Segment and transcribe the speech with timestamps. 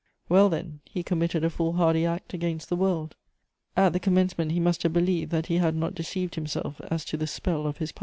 [0.29, 3.15] Well, then, he committed a fool hardy act against the world:
[3.77, 7.17] at the commencement he must have believed that he had not deceived himself as to
[7.17, 7.99] the spell of his power.